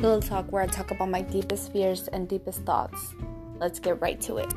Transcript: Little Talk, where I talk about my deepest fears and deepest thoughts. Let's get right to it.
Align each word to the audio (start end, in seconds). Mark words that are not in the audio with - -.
Little 0.00 0.22
Talk, 0.22 0.52
where 0.52 0.62
I 0.62 0.68
talk 0.68 0.92
about 0.92 1.10
my 1.10 1.22
deepest 1.22 1.72
fears 1.72 2.06
and 2.08 2.28
deepest 2.28 2.62
thoughts. 2.62 3.14
Let's 3.58 3.80
get 3.80 4.00
right 4.00 4.20
to 4.20 4.36
it. 4.36 4.52